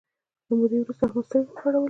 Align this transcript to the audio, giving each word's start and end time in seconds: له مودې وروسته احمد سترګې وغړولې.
له 0.47 0.53
مودې 0.57 0.77
وروسته 0.81 1.03
احمد 1.05 1.25
سترګې 1.27 1.51
وغړولې. 1.55 1.79